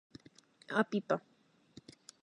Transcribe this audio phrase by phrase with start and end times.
[0.79, 1.17] A pipa.